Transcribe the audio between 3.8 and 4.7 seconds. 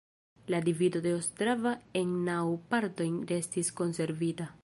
konservita.